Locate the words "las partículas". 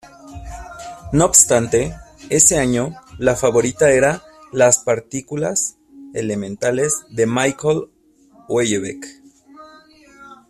4.51-5.77